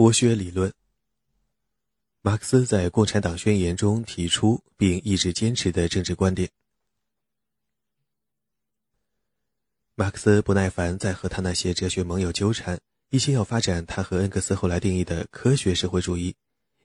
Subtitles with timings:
[0.00, 0.72] 剥削理论。
[2.22, 6.48] 马克思在《共产党宣言》中提出并一直坚持的政治观点。
[9.94, 16.34] 马克思不耐烦再和他那些哲学盟友纠缠，一心要发展他和恩格斯后来定义的科学社会主义，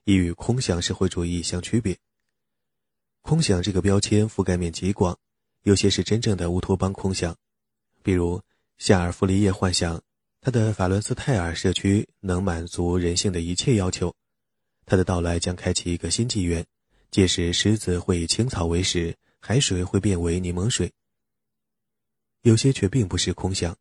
[0.04, 1.98] 以与空想社会主义相区别。
[3.22, 5.18] 空想这个标签覆盖面极广，
[5.64, 7.34] 有些是真正的乌托邦空想，
[8.04, 8.42] 比如
[8.78, 10.04] 夏尔·弗里耶幻想，
[10.46, 14.14] 他的法伦斯泰尔社区能满足人性的一切要求。
[14.86, 16.64] 他的到来将开启一个新纪元，
[17.10, 20.94] 届时狮子会以青草为食，海水会变为柠檬水。
[22.44, 23.76] 有些却并不是空想，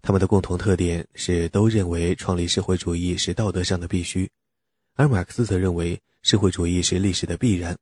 [0.00, 4.30] 他们的共同特点是都认为创立社会主义是道德上的必须，
[4.94, 7.76] 而马克思则认为社会主义是历史的必然，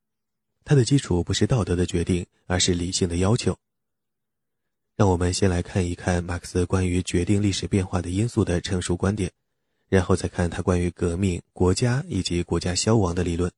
[0.65, 3.57] 它的基础不是道德的决定，而是理性的要求。
[4.97, 9.33] 让我们先来看一看马克思关于决定历史变化的因素的成熟观点。
[9.91, 13.53] 然后再看他关于革命、国家以及国家消亡的理论。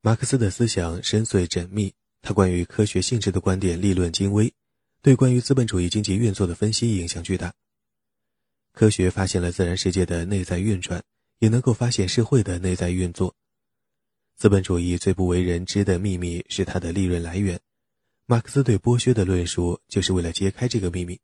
[0.00, 1.92] 马克思的思想深邃缜密，
[2.22, 4.54] 他关于科学性质的观点立论精微，
[5.02, 7.52] 对关于资本主义经济运作的分析影响巨大。
[8.72, 11.02] 科学发现了自然世界的内在运转，
[11.40, 13.34] 也能够发现社会的内在运作。
[14.36, 17.60] 资本主义最不为人知的秘密是它的利润来源。
[18.30, 21.18] 马克思对剥削的论述就是为了揭开这个秘密。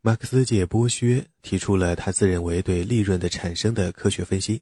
[0.00, 4.60] 马克思借剥削提出了他自认为对利润的产生的科学分析。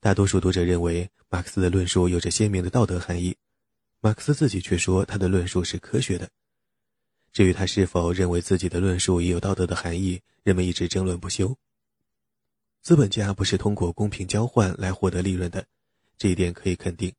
[0.00, 3.36] 大多数读者认为马克思的论述有着鲜明的道德含义，
[4.00, 6.28] 马克思自己却说他的论述是科学的。
[7.32, 11.56] 至于他是否认为自己的论述也有道德的含义，人们一直争论不休。
[12.82, 15.64] 资本家不是通过公平交换来获得利润的，
[16.16, 17.14] 这一点可以肯定。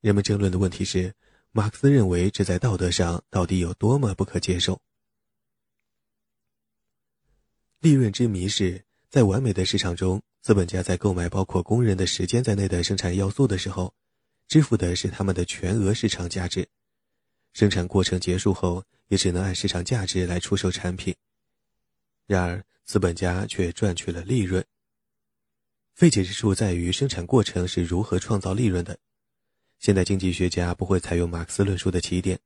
[0.00, 1.12] 人们争论的问题是，
[1.52, 4.80] 马克思认为这在道德上到底有多么不可接受。
[7.80, 13.92] 利润之谜是在完美的市场中，资本家在购买包括工人的时间在内的生产要素的时候，
[14.46, 16.68] 支付的是他们的全额市场价值。
[17.52, 21.16] 生产过程结束后，也只能按市场价值来出售产品。
[22.26, 24.64] 然而，资本家却赚取了利润。
[25.94, 28.96] 费解之处在于生产过程是如何创造利润的。
[29.80, 32.38] 现代经济学家不会采用马克思论述的起点，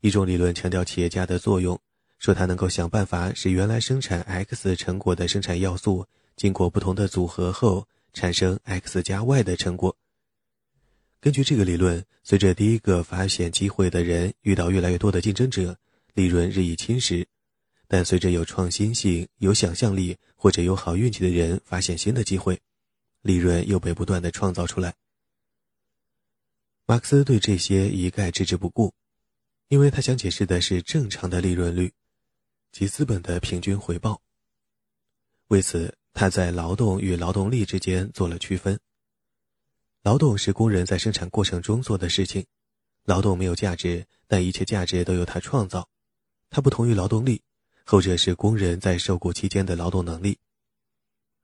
[0.00, 1.80] 一种理论强调企业家的作用。
[2.18, 6.04] 说他能够想办法使原来生产 X 成果的生产要素
[6.34, 9.96] 经过不同的组合后产生 X 加 Y 的成果。
[11.20, 15.78] 根据这个理论，随着第一个发现机会的人遇到越来越多的竞争者，
[16.14, 17.24] 利润日益侵蚀；
[17.86, 22.58] 但随着有创新性、有想象力或者有好运气的人发现新的机会，
[23.22, 24.92] 利润又被不断的创造出来。
[26.90, 28.94] 马克思对这些一概置之不顾，
[29.68, 31.92] 因为他想解释的是正常的利润率。
[32.72, 34.22] 及资本的平均回报。
[35.48, 38.80] 为此，他在劳动与劳动力之间做了区分。
[40.02, 42.46] 劳动是工人在生产过程中做的事情，
[43.04, 45.90] 劳动没有价值，但一切价值都由他创造。
[46.48, 47.42] 它不同于劳动力，
[47.84, 50.38] 后者是工人在受雇期间的劳动能力。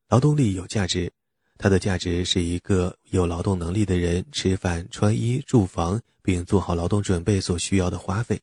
[0.09, 1.13] 劳动力有价值，
[1.57, 8.41] 它的价值是一个有劳动能力的人吃饭、穿衣、住房，并做好劳动准备所需要的花费。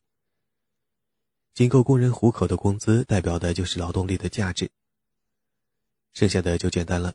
[1.54, 4.70] 仅够工人糊口的工资，代表的就是劳动力的价值。
[6.14, 7.12] 剩下的就简单了，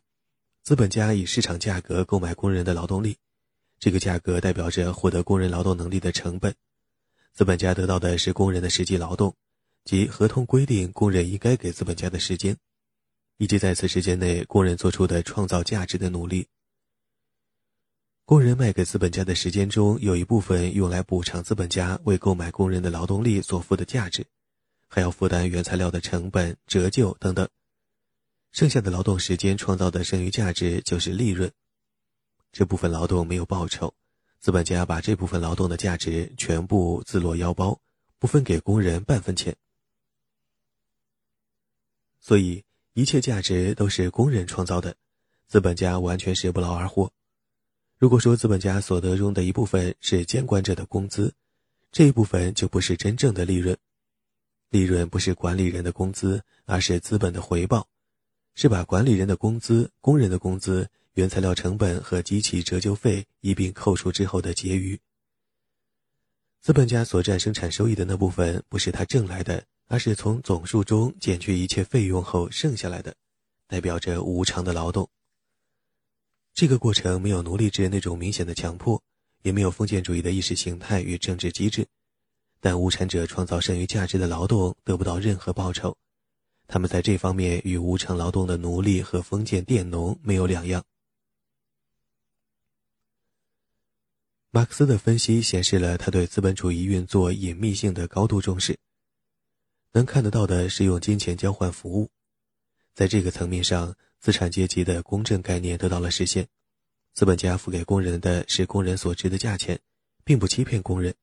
[0.62, 3.16] 资本家以市场价格购买工人的劳动力，
[3.80, 6.54] 这个价格代表着获得工人劳动能力的成本。
[7.32, 9.34] 资本家得到的是工人的实际劳动，
[9.84, 12.56] 即合同规定工人应该给资本家的时间，
[13.38, 16.48] 以及在此时间内工人做出的创造价值的努力。
[18.26, 24.26] 工人卖给资本家的时间中，有一部分用来补偿资本家为购买工人的劳动力所付的价值，
[24.86, 27.48] 还要负担原材料的成本、折旧等等。
[28.52, 31.50] 剩下的劳动时间创造的剩余价值就是利润。
[32.52, 33.94] 这部分劳动没有报酬，
[34.40, 37.80] 资本家把这部分劳动的价值全部自落腰包，
[38.18, 39.56] 不分给工人半分钱。
[42.20, 42.64] 所以，
[42.98, 44.96] 一切价值都是工人创造的，
[45.46, 47.12] 资本家完全是不劳而获。
[47.96, 51.32] 如果说资本家所得中的一部分是监管者的工资，
[51.92, 53.78] 这一部分就不是真正的利润。
[54.70, 57.86] 利润不是管理人的工资，而是资本的回报，
[58.56, 64.98] 是把管理人的工资、工人的工资、原材料成本和机器折旧费一并扣除之后的结余。
[66.60, 73.16] 资本家所占生产收益的那部分，不是他挣来的，而是从总数中减去一切费用后剩下来的，
[73.66, 75.08] 代表着无偿的劳动。
[76.54, 79.02] 这个过程没有奴隶制那种明显的强迫，
[79.42, 81.86] 也没有封建主义的意识形态与政治机制，
[82.60, 85.96] 但无产者创造剩余价值的劳动得不到任何报酬，
[86.66, 90.84] 他们在这方面与无偿劳动的奴隶和封建佃农没有两样。
[94.50, 98.78] 马克思的分析显示了他对资本主义运作隐秘性的高度重视。
[99.92, 102.10] 能看得到的是用金钱交换服务，
[102.94, 106.48] 在这个层面上，资产阶级的公正概念得到了实现。
[107.14, 109.80] 资本家付给工人的是工人所值的价钱，
[110.24, 111.14] 并不欺骗工人。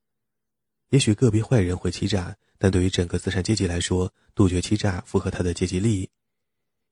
[0.90, 6.10] 也许个别坏人会欺诈，但对于整个资产阶级来说，杜绝欺诈符合他的阶级利益，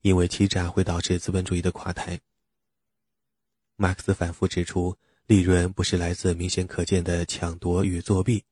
[0.01, 2.19] 因为欺诈会导致资本主义的垮台。
[3.75, 4.97] 马克思反复指出。
[5.25, 8.43] 利润不是来自明显可见的抢夺与作弊，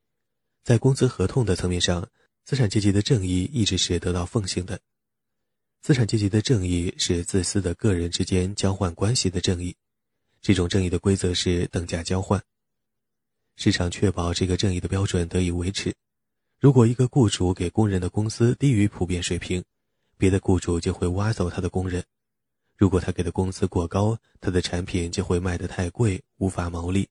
[0.63, 2.09] 在工资合同的层面上，
[2.43, 4.79] 资产阶级的正义一直是得到奉行的。
[5.81, 9.75] 资产阶级的正义是自私的个人之间交换关系的正义，
[10.41, 12.41] 这种正义的规则是等价交换。
[13.55, 15.93] 市场确保这个正义的标准得以维持。
[16.59, 19.63] 如果一个雇主给工人的工资低于普遍水平，
[20.17, 22.03] 别的雇主就会挖走他的工人。
[22.77, 27.07] 如果他给的工资过高，他的产品就会卖得太贵，无法牟利。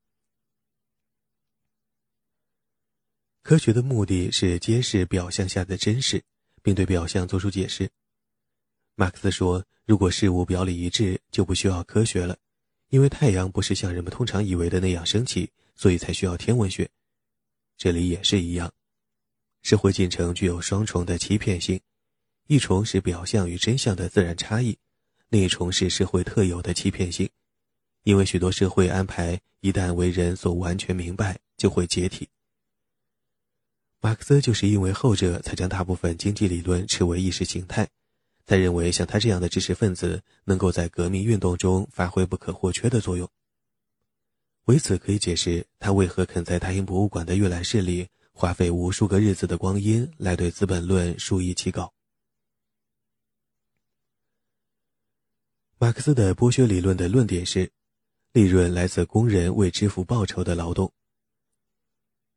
[3.51, 6.23] 科学的目的是揭示表象下的真实，
[6.63, 7.91] 并对表象做出解释。
[8.95, 12.39] 马克思说：“如果事物表里一致，就不需要科学了，
[12.91, 16.89] 因为太阳不是像人们通常以为的那样升起，所以才需要天文学。
[17.77, 18.73] 这里也是一样，
[19.63, 21.81] 社会进程具有双重的欺骗性，
[22.47, 24.79] 一重是表象与真相的自然差异。”
[25.29, 27.29] 另一重是社会特有的欺骗性，
[28.05, 32.29] 因为许多社会安排一旦为人所完全明白，就会解体。
[34.03, 37.87] 马克思就是因为后者，才将大部分经济理论视为意识形态。
[38.47, 43.29] 他认为像他这样的知识分子能够在革命运动中发挥不可或缺的作用。
[44.65, 51.93] 为此可以解释他为何肯在大英博物馆的阅览室里花费无数个日子的光阴来对《资本论》书议起稿。
[55.79, 57.71] 马克思的剥削理论的论点是，
[58.33, 60.91] 利润来自工人为支付报酬的劳动。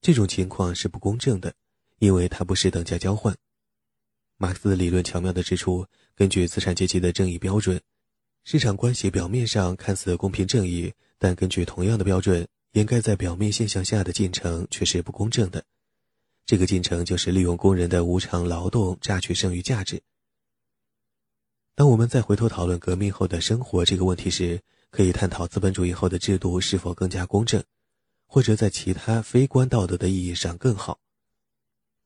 [0.04, 1.54] 这种情况是不公正的，
[2.00, 3.34] 因为它不是等价交换。
[4.36, 7.80] 马克思理论巧妙地指出，根据资产阶级的正义标准，
[8.44, 15.64] 市场关系表面上看似公平正义，但根据同样的标准，掩盖在表面现象下的进程却是不公正的。
[16.46, 20.02] 这个进程就是利用工人的无偿劳动榨取剩余价值。
[21.76, 24.60] 当我们再回头讨论革命后的生活这个问题时，
[24.90, 27.64] 可以探讨资本主义后的制度是否更加公正，
[28.34, 31.00] 或者在其他非官道德的意义上更好。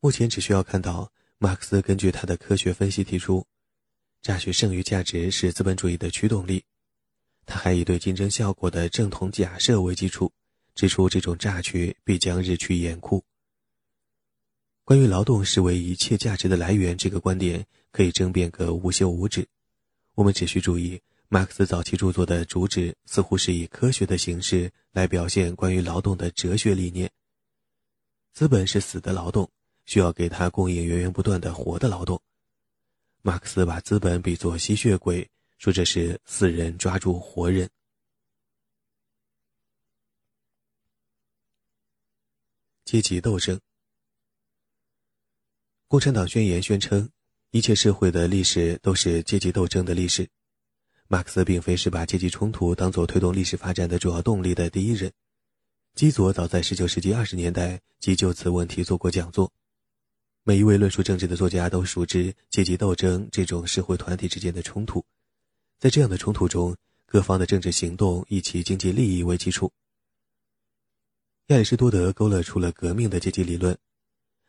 [0.02, 3.48] 目前只需要看到，马克思根据他的科学分析提出，
[4.22, 6.66] 榨取剩余价值是资本主义的驱动力。
[7.46, 10.34] 他还以对竞争效果的正统假设为基础，
[10.76, 13.24] 指出这种榨取必将日趋严酷。
[14.84, 19.48] 关于劳动视为一切价值的来源这个观点，可以争辩个无休无止。
[20.16, 27.12] 我们只需注意，马克思早期著作的主旨似乎是以科学的形式来表现关于劳动的哲学理念。
[28.32, 29.52] 资本是死的劳动，
[29.86, 32.22] 需要给它供应源源不断的活的劳动。
[33.22, 37.70] 马克思把资本比作吸血鬼，说这是死人抓住活人。
[42.86, 43.60] 阶级斗争。
[45.90, 47.10] 共产党宣言宣称。
[47.52, 50.30] 一切社会的历史都是阶级斗争的历史。
[51.08, 55.12] 马克思并非是把阶级冲突当作推动历史发展的主要动力的第一人。
[55.96, 59.52] 基佐早在19世纪20年代即就此问题做过讲座。
[60.44, 65.04] 每一位论述政治的作家都熟知阶级斗争这种社会团体之间的冲突。
[65.80, 69.72] 在这样的冲突中，各方的政治行动以其经济利益为基础。
[71.48, 73.78] 亚里士多德勾勒出了革命的阶级理论。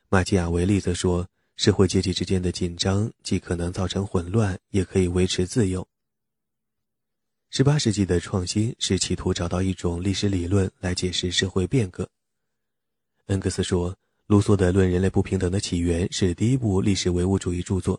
[0.09, 1.29] 马基雅维利则说。
[1.59, 5.89] 社会阶级之间的紧张既可能造成混乱，也可以维持自由。
[7.51, 12.07] 十八世纪的创新是企图找到一种历史理论来解释社会变革。
[13.27, 17.99] 恩格斯说，卢梭的《论人类不平等的起源》是第一部历史唯物主义著作，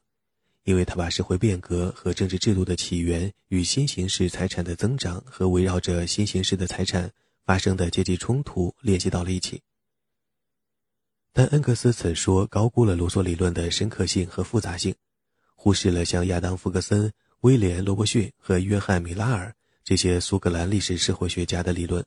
[0.65, 7.11] 因为他把社会变革和政治制度的起源与新形式财产的增长和围绕着新形式的财产
[7.43, 9.59] 发生的阶级冲突联系到了一起。
[11.33, 14.93] 但恩格斯此说高估了卢梭理论的深刻性和复杂性，
[15.55, 22.05] 忽视了像亚当·福格森、威廉·罗伯逊和约翰·米拉尔这些苏格兰历史社会学家的理论。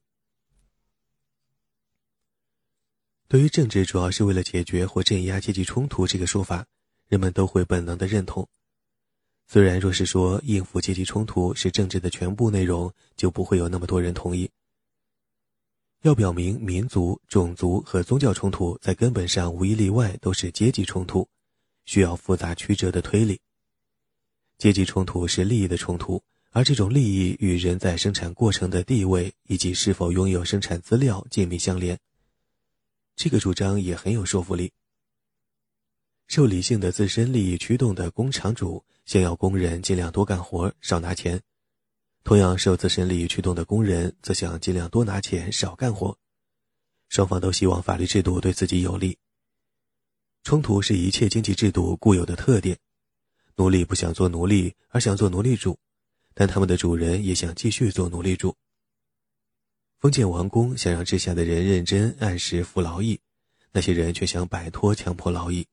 [3.29, 6.67] 对于政治主要是为了解决或镇压阶级冲突这个说法，
[7.09, 8.47] 人们都会本能的认同。
[9.49, 14.51] 虽然若是说应付阶级冲突是政治的全部内容，就不会有那么多人同意。
[16.03, 21.27] 要表明民族、种族和宗教冲突在根本上无一例外都是阶级冲突，
[21.87, 23.41] 需要复杂曲折的推理。
[24.63, 31.99] 阶级冲突是利益的冲突，而这种利益与人在生产过程的地位以及是否拥有生产资料紧密相连。
[33.17, 34.71] 这个主张也很有说服力。
[36.29, 41.41] 受理性的自身利益驱动的工厂主想要工人尽量多干活、少拿钱；
[42.23, 46.17] 同样受自身利益驱动的工人则想尽量多拿钱、少干活。
[47.09, 49.19] 双方都希望法律制度对自己有利。
[50.45, 52.79] 冲突是一切经济制度固有的特点。
[53.57, 55.79] 奴隶不想做奴隶，而想做奴隶主，
[56.35, 58.57] 但他们的主人也想继续做奴隶主。
[59.99, 63.21] 封建王公想让治下的人认真按时服劳役，
[63.71, 65.67] 那些人却想摆脱强迫劳役。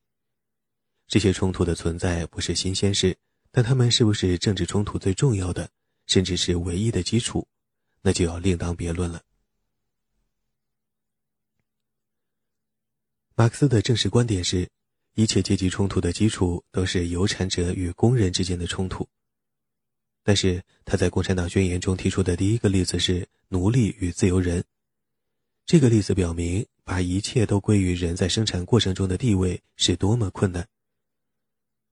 [1.08, 3.18] 这些冲突的存在不是新鲜事，
[3.50, 5.70] 但他们是不是政治冲突最重要的，
[6.06, 7.48] 甚至是唯一的基础，
[8.02, 9.24] 那就要另当别论了。
[13.34, 14.70] 马克思的正式观点是，
[15.20, 19.06] 一切阶级冲突的基础都是有产者与工人之间的冲突。
[20.24, 24.64] 但是他在《共产党宣言》中提出的第一个例子是奴隶与自由人，
[25.66, 30.66] 这个例子表明，把一切都归于人在生产过程中的地位是多么困难。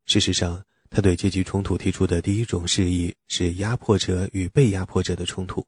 [0.06, 5.68] 事实上，他对阶级冲突提出的第一种示意是压迫者与被压迫者的冲突。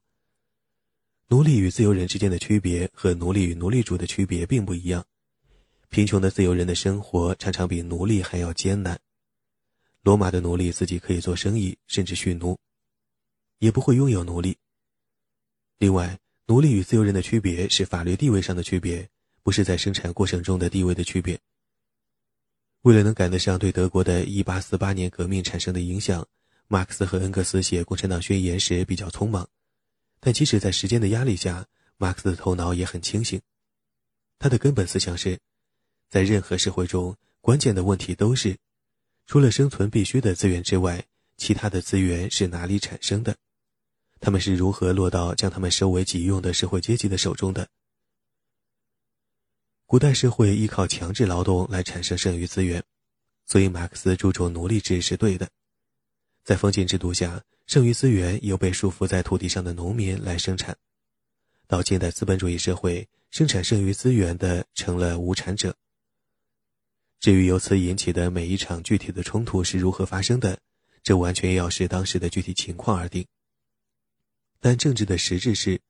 [1.28, 5.04] 奴隶与自由人之间的区别和奴隶与奴隶主的区别并不一样。
[5.90, 8.96] 贫穷的自由人的生活常常比奴隶还要艰难。
[10.02, 12.56] 罗马的奴隶自己可以做生意，甚至蓄奴，
[13.58, 14.56] 也不会拥有奴隶。
[15.78, 16.16] 另外，
[16.46, 19.08] 奴隶与自由人的区别是法律地位上的区别，
[19.42, 21.36] 不是在生产过程中的地位的区别。
[22.82, 26.24] 为了能赶得上对德国的1848年革命产生的影响，
[26.68, 29.48] 马克思和恩格斯写《共产党宣言》时比较匆忙，
[30.20, 31.66] 但即使在时间的压力下，
[31.96, 33.40] 马克思的头脑也很清醒。
[34.38, 35.38] 他的根本思想是，
[36.10, 38.58] 在任何社会中，关键的问题都是，
[39.26, 43.36] 除了生存必须的资源之外，其他的资源是哪里产生的？
[44.18, 47.68] 他们是如何落到将他们收为己用的社会阶级的手中的？
[49.86, 52.82] 古代社会依靠强制劳动来产生剩余资源，
[53.46, 55.48] 所以马克思注重奴隶制是对的。
[56.42, 60.76] 在封建制度下，剩余资源由被束缚在土地上的农民来生产。
[61.68, 65.76] 到近代资本主义社会，生产剩余资源的成了无产者。
[67.20, 70.58] 至于由此引起的每一场具体的冲突是如何发生的，
[71.02, 73.26] 这完全要视当时的具体情况而定。
[74.58, 75.80] 但政治的实质是。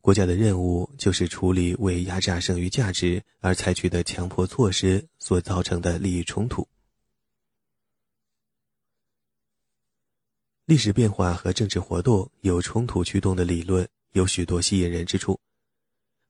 [0.00, 6.66] 国家的任务就是处理为压榨剩余价值而采取的强迫措施所造成的利益冲突。
[10.64, 15.40] 历史变化和政治活动由冲突驱动的理论有许多吸引人之处。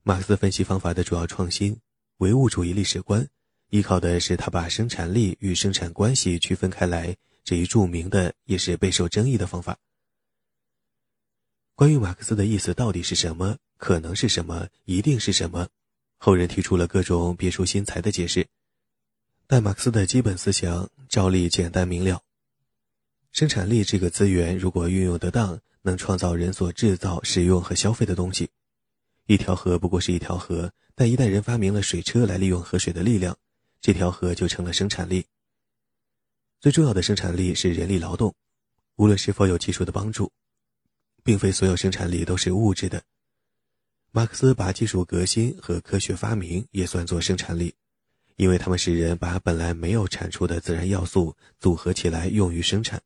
[0.01, 1.79] 马克思分析方法的主要创新——
[2.17, 3.29] 唯物主义历史观，
[3.69, 9.77] 依靠的是他把生产力与生产关系区分开来这一著名的也是备受争议的方法。
[11.75, 13.57] 关于马克思的意思到底是什么？
[13.77, 14.67] 可能是什么？
[14.85, 15.67] 一定是什么？
[16.17, 18.45] 后人提出了各种别出心裁的解释，
[19.47, 22.21] 但马克思的基本思想照例简单明了。
[23.31, 28.49] 生产力这个资源如果运用得当，能创造人所制造、使用和消费的东西。
[29.27, 33.37] 一条河不过是一条河，但一旦人发明了水车来利用河水的力量，
[33.81, 35.25] 这条河就成了生产力。
[36.59, 38.35] 最重要的生产力是人力劳动，
[38.95, 40.31] 无论是否有技术的帮助。
[41.21, 43.03] 并非所有生产力都是物质的。
[44.11, 47.75] 马克思把技术革新和科学发明也算作生产力，
[48.37, 52.99] 因为他们使人把本来没有产出的自然要素组合起来用于生产。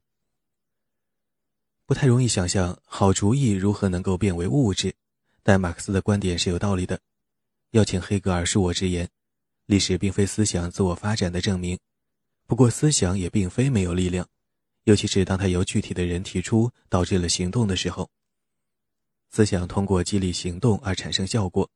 [1.86, 4.96] 不太容易想象好主意如何能够变为物质，
[5.42, 7.01] 但马克思的观点是有道理的。
[7.72, 9.10] 要请黑格尔恕我直言，
[9.65, 11.79] 历史并非思想自我发展的证明，
[12.46, 14.27] 不过思想也并非没有力量。
[14.84, 18.10] 尤其是当它由具体的人提出，导致了行动的时候，
[19.29, 21.70] 思想通过激励行动而产生效果，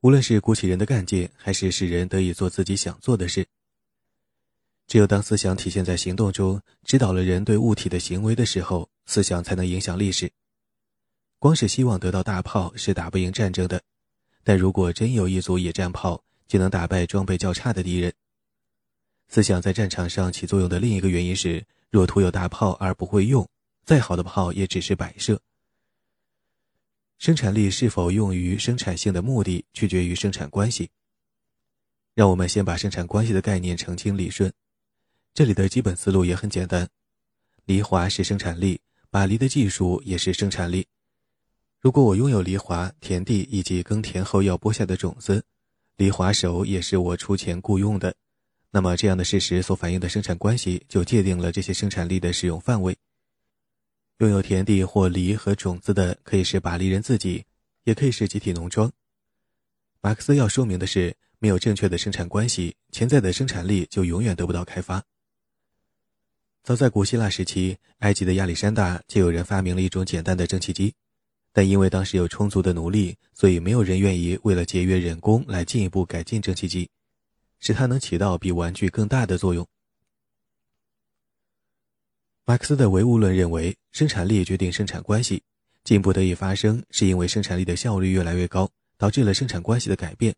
[0.00, 3.46] 无论是鼓起人的干劲，还是使人得以做自己想做的事。
[4.88, 10.30] 只有当思想体现在行动中，指导了人对物体的行为的时候，思想才能影响历史。
[11.38, 13.80] 光是希望得到大炮是打不赢战争的，
[14.42, 16.24] 但如果真有一组野战炮，
[16.54, 18.14] 就能打败装备较差的敌人。
[19.26, 21.66] 思想在战场上起作用的另一个原因是。
[21.90, 23.48] 若徒有大炮而不会用，
[23.84, 25.40] 再好的炮也只是摆设。
[27.18, 30.90] 生产力是否用于生产性的目的，取决于生产关系。
[32.14, 34.52] 让我们先把生产关系的概念澄清理顺。
[35.34, 36.88] 这里的基本思路也很简单：
[37.64, 38.80] 犁铧是生产力，
[39.10, 40.86] 把犁的技术也是生产力。
[41.80, 45.44] 如果我拥有犁铧、田地以及耕田后要播下的种子，
[45.96, 48.14] 犁铧手也是我出钱雇佣的。
[48.70, 52.96] 那么这样的事实所反映的生产关系就界定了这些生产力的使用范围。
[54.18, 57.44] 拥有田地或犁和种子的，可以是巴黎人自己，
[57.84, 58.90] 也可以是集体农庄。
[60.00, 65.04] 马克思要说明的是，没有正确的生产关系，潜在的生产力就永远得不到开发。
[66.62, 70.94] 早在古希腊时期，埃及的亚历山大就有人发明了一种简单的蒸汽机，
[71.56, 76.90] 但因为当时有充足的奴隶，所以没有人愿意为了节约人工来进一步改进蒸汽机，
[77.60, 79.64] 使它能起到比玩具更大的作用。
[82.44, 85.44] 马克思的唯物论认为，生产力决定生产关系，
[85.84, 88.68] 进步得以发生，是因为生产力的效率越来越高，
[88.98, 90.34] 导致了生产关系的改变，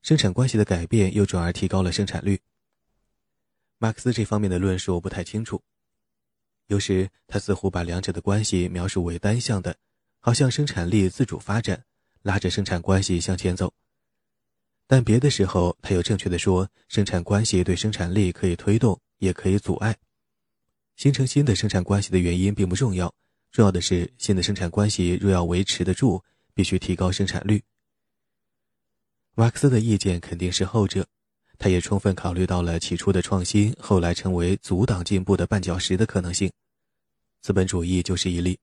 [0.00, 2.40] 生产关系的改变又转而提高了生产率。
[3.76, 5.62] 马克思这方面的论述不太清楚，
[6.68, 9.76] 有时他似乎把两者的关系描述为单向的，
[10.26, 11.84] 好像生产力自主发展，
[12.22, 13.68] 拉着生产关系向前走；
[14.84, 19.96] 但别的时候，他又正确的说，生产关系对生产力可以推动，也可以阻碍。
[20.96, 23.14] 形成新的生产关系的原因并不重要，
[23.52, 26.20] 重要的是新的生产关系若要维持得住，
[26.54, 27.62] 必须提高生产率。
[29.36, 31.06] 马克思的意见肯定是后者，
[31.56, 36.50] 他也充分考虑到了起初的创新后来成为阻挡进步的绊脚石的可能性。
[37.40, 38.58] 资本主义就是一例。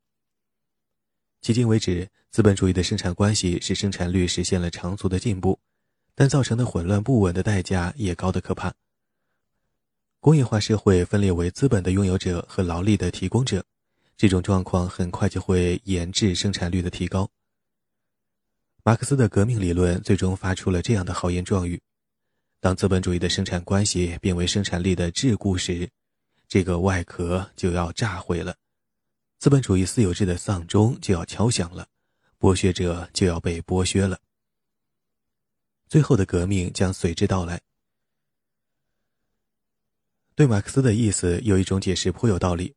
[1.43, 5.59] 迄今为止，资本主义的生产关系使生产率实现了长足的进步，
[6.15, 8.73] 但造成的混乱不稳的代价也高得可怕。
[10.21, 13.61] 工业化社会分裂为资本的拥有者和劳力的提供者，
[14.15, 17.29] 这种状况很快就会延滞生产率的提高。
[18.85, 21.77] 马克思的革命理论最终发出了这样的豪言壮语：
[22.61, 25.89] 当资本主义的生产关系变为生产力的桎梏时，
[26.47, 28.55] 这个外壳就要炸毁了，
[29.43, 31.85] 资本主义私有制的丧钟就要敲响了，
[32.39, 34.17] 剥削者就要被剥削了。
[35.89, 37.59] 最后的革命将随之到来。
[40.33, 42.73] 对马克思的意思有一种解释颇有道理：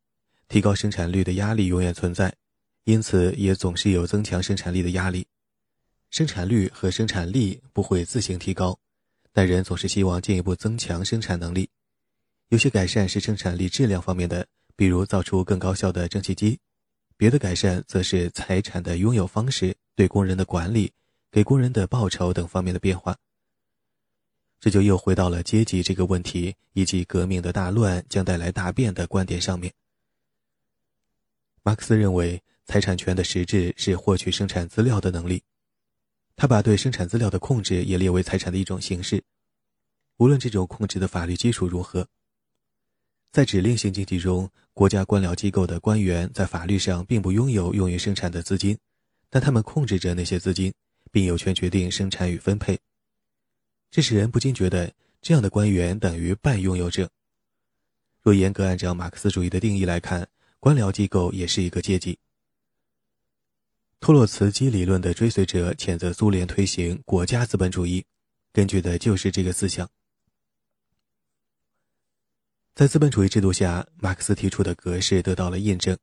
[0.49, 2.35] 提高生产率的压力永远存在，
[2.83, 5.25] 因此也总是有增强生产力的压力。
[6.11, 8.77] 生产率和生产力不会自行提高，
[9.33, 11.71] 但人总是希望进一步增强生产能力。
[12.49, 16.59] 有些改善是生产力质量方面的，比如造出更高效的蒸汽机；
[17.17, 20.93] 别的改善则是财产的拥有方式、对工人的管理、
[21.33, 23.17] 给工人的报酬等方面的变化。
[24.61, 29.73] 这就又回到了阶级这个问题以及革命的大乱将带来大变的观点上面。
[31.63, 35.43] 马克思认为，财产权的实质是获取生产资料的能力，
[36.37, 39.23] 他把对生产资料的控制也列为财产的一种形式。
[40.19, 42.09] 无论这种控制的法律基础如何，
[43.37, 48.79] 在指令性经济中，国家官僚机构的官员在法律上并不拥有用于生产的资金，
[49.29, 50.73] 但他们控制着那些资金，
[51.13, 52.79] 并有权决定生产与分配。
[53.91, 57.11] 这使人不禁觉得，这样的官员等于半拥有者。
[58.23, 60.27] 若严格按照马克思主义的定义来看，
[60.59, 62.19] 官僚机构也是一个阶级。
[64.01, 68.03] 托洛茨基理论的追随者谴责苏联推行国家资本主义，
[68.55, 69.87] 根据的就是这个思想。
[72.77, 75.97] 在资本主义制度下，马克思提出的格式得到了印证：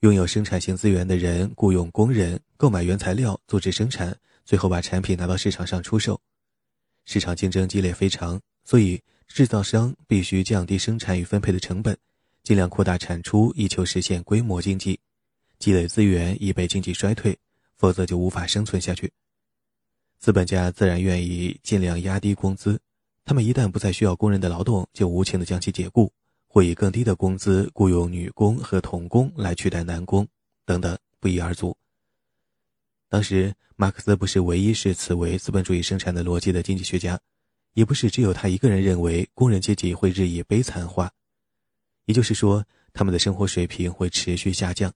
[0.00, 6.20] 拥有生产性资源的人雇佣工人，购买原材料，组织生产，最后把产品拿到市场上出售。
[7.04, 11.96] 市场竞争激烈非常，所以制造商必须降低生产与分配的成本，
[12.42, 14.98] 尽量扩大产出，以求实现规模经济。
[15.60, 17.38] 积累资源以备经济衰退，
[17.76, 19.12] 否则就无法生存下去。
[20.18, 22.80] 资本家自然愿意尽量压低工资，
[23.24, 26.12] 他们一旦不再需要工人的劳动，就无情地将其解雇，
[26.48, 30.26] 或以更低的工资雇佣女工和童工来取代男工，
[30.64, 31.76] 等等，不一而足。
[33.08, 37.20] 当时，马克思不是唯一视此为资本主义生产的逻辑的经济学家，
[37.74, 41.12] 也不是只有他一个人认为工人阶级会日益悲惨化，
[42.06, 44.92] 也就是说，他们的生活水平会持续下降。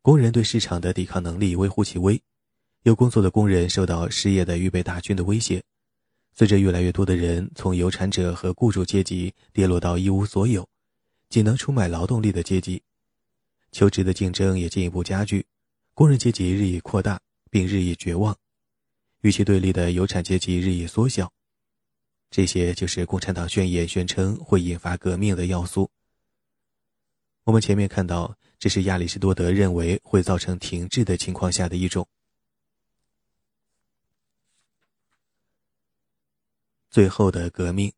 [0.00, 2.22] 工人对市场的抵抗能力微乎其微，
[2.84, 5.62] 有工作的工人受到失业的预备大军的威胁。
[6.38, 10.68] 随着越来越多的人从有产者和雇主阶级跌落到一无所有、
[11.28, 12.80] 仅能出卖劳动力的阶级，
[13.72, 15.44] 求职的竞争也进一步加剧。
[15.94, 17.20] 工人阶级日益扩大，
[17.50, 18.36] 并日益绝望，
[19.22, 21.32] 与其对立的有产阶级日益缩小。
[22.30, 25.90] 这些就是共产党宣言宣称会引发革命的要素。
[27.42, 32.06] 我们前面看到，这是亚里士多德认为会造成停滞的情况下的一种。
[36.98, 37.92] 最后的革命，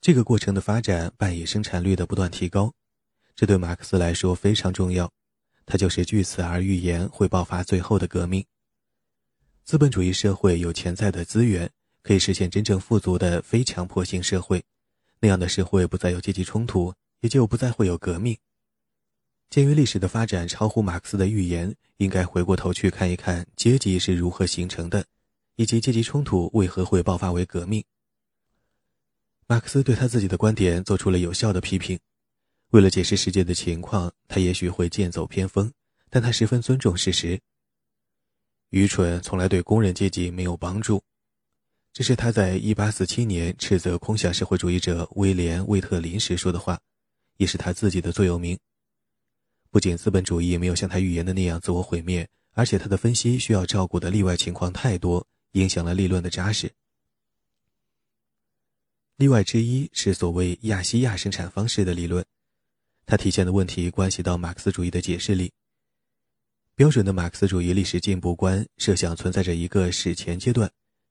[0.00, 2.72] 这个过程的发展伴以生产率的不断提高。
[3.36, 5.12] 这对马克思来说非常重要，
[5.66, 8.46] 他就是据此而预言会爆发最后的革命。
[9.62, 11.70] 资本主义社会有潜在的资源，
[12.02, 14.64] 可以实现真正富足的非强迫性社会。
[15.18, 18.38] 那样的社会不再有阶级冲突，也就不再会有革命。
[19.50, 25.04] 鉴于历史的发展超乎马克思的预言，应该回过头去看一看阶级是如何形成的，
[25.56, 27.84] 以及阶级冲突为何会爆发为革命。
[29.48, 31.98] 马克思对他自己的观点做出了有效的批评。
[32.70, 35.72] 为了解释世界的情况，他也许会剑走偏锋，
[36.08, 37.40] 但他十分尊重事实。
[38.68, 41.02] 愚蠢从来对工人阶级没有帮助，
[41.92, 46.78] 这是他在1847年斥责空想社会主义者威廉·魏特林时说的话，
[47.38, 48.56] 也是他自己的座右铭。
[49.70, 56.72] 不仅资本主义没有像他预言的那样自我毁灭，而且他的分析需要照顾的例外情况太多，影响了立论的扎实。
[59.16, 62.24] 例外之一是所谓亚细亚生产方式的理论，
[63.06, 65.52] 它体现的问题关系到马克思主义的解释力。
[66.74, 70.68] 标准的马克思主义历史进步观设想存在着一个史前阶段，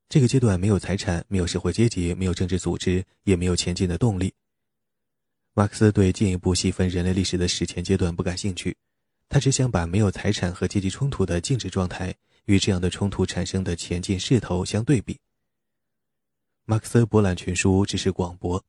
[0.10, 4.34] 这个阶段没有财产，没有社会阶级，没有政治组织，也没有前进的动力。
[5.60, 8.74] 马克思对进一步细分人类历史的史前阶段不感兴趣，
[9.28, 15.20] 他只想把没有财产和阶级冲突的静止状态与这样的冲突产生的前进势头相对比。
[16.64, 18.64] 马克思博览群书，知识广博，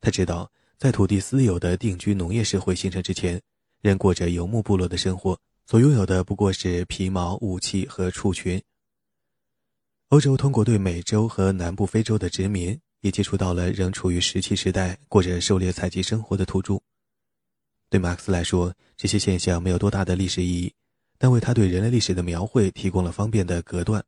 [0.00, 3.42] 他知道在土地私有的定居农业社会形成之前，
[3.80, 8.62] 人过着游牧部落的生活，所拥有的不过是皮毛、武器和畜群。
[10.10, 12.80] 欧洲通过对美洲和南部非洲的殖民。
[13.06, 16.80] 也接触到了仍处于石器时代、过着狩猎采集生活的土著。
[17.88, 20.74] 对马克思来说，这些现象没有多大的历史意义，
[21.16, 24.04] 但为他对人类历史的描绘提供了方便的隔断。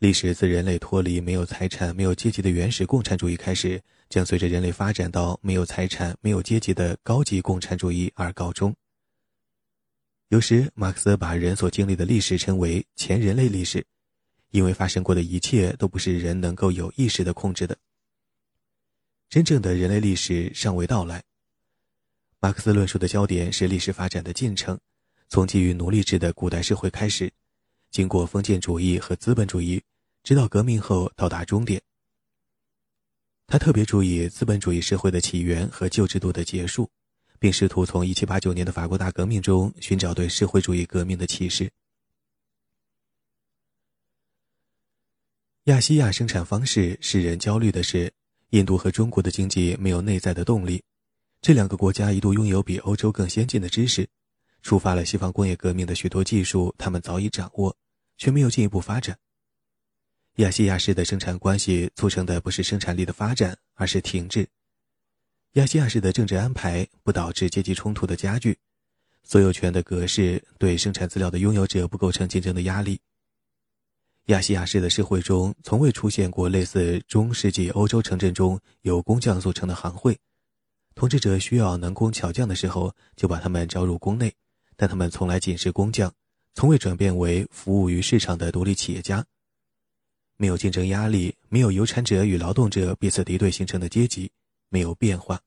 [0.00, 8.72] 历史自人类脱离没有财产、没有阶级的原始共产主义开始，将随着人类发展到没有财产、没有阶级的高级共产主义而告终。
[10.28, 13.84] 有时，马克思把人所经历的历史称为前人类历史。
[14.50, 17.76] 因为发生过的一切都不是人能够有意识的控制的。
[19.28, 21.22] 真正的人类历史尚未到来。
[22.40, 24.78] 马克思论述的焦点是历史发展的进程，
[25.28, 27.32] 从基于奴隶制的古代社会开始，
[27.90, 29.82] 经过封建主义和资本主义，
[30.22, 31.82] 直到革命后到达终点。
[33.46, 36.88] 他特别注意资本主义社会的起源和旧制度的结束，
[37.38, 41.70] 并试图从1789年的法国大革命中寻找对社会主义革命的启示。
[45.68, 48.10] 亚细亚生产方式使人焦虑的是，
[48.50, 50.82] 印度和中国的经济没有内在的动力。
[51.42, 54.08] 这两个国家一度拥有比欧洲更先进的知识，
[54.62, 57.76] 触发了西方工业革命的许多技术，他们早已掌握，
[58.16, 59.18] 却没有进一步发展。
[60.36, 64.48] 亚细亚式的生产关系促成的不是生产力的发展，而是停滞。
[65.52, 68.56] 亚细亚式的政治安排不导致阶级冲突的加剧，
[69.22, 72.98] 所有权的格式对生产资料的拥有者不构成竞争的压力。
[74.28, 80.18] 亚细亚式的社会中，从未出现过类似中世纪欧洲城镇中由工匠组成的行会。
[80.94, 84.34] 统治者需要能工巧匠的时候，就把他们招入宫内，
[84.76, 86.12] 但他们从来仅是工匠，
[86.54, 89.24] 从未转变为服务于市场的独立企业家。
[90.36, 94.30] 没有竞争压力，没有有产者与劳动者彼此敌对形成的阶级，
[94.68, 95.40] 没有变化。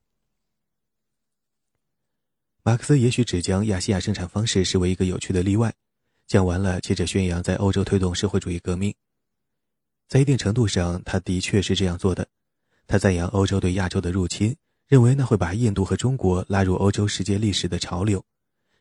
[2.64, 5.72] 马克思也许只将亚细亚生产方式视为一个有趣的例外。
[6.26, 8.94] 讲完了，接着宣扬在欧洲推动社会主义革命。
[10.08, 12.28] 在一定程度上，他的确是这样做的。
[12.86, 14.56] 他赞扬欧洲对亚洲的入侵，
[14.88, 18.24] 认为那会把印度和中国拉入欧洲世界历史的潮流，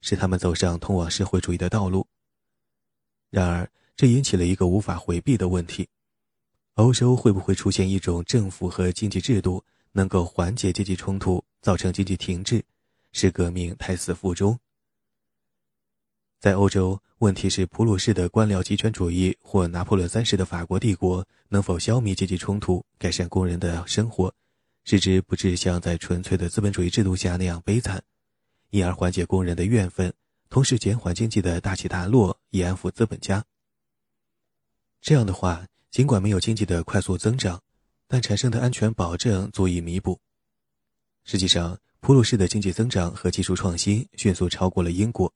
[0.01, 2.08] 使他们走上通往社会主义的道路。
[3.30, 5.88] 然而，这引起了一个无法回避的问题：
[6.75, 12.63] 欧洲会不会出现一种政府和经济制度，能够缓解阶级冲突，造成经济停滞，
[13.13, 14.60] 使革命胎死腹中？
[16.41, 24.34] 在欧洲，问题是普鲁士的官僚集权主义或拿破仑三世的法国帝国能否消弭阶级冲突，改善工人的生活，
[24.84, 28.01] 使之不致像在纯粹的资本主义制度下那样悲惨，
[28.71, 30.12] 因而缓解工人的怨愤，
[30.49, 33.45] 同时减缓经济的大起大落，以安抚资本家。
[34.99, 37.62] 这样的话，尽管没有经济的快速增长，
[38.08, 40.19] 但产生的安全保证足以弥补。
[41.23, 45.32] 实际上，普鲁士的经济增长和技术创新迅速超过了英国。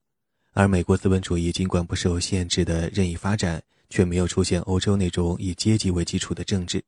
[0.57, 6.81] 而美国资本主义尽管不受限制的任意发展，却没有出现欧洲那种以阶级为基础的政治。